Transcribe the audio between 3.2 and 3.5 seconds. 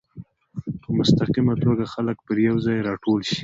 شي.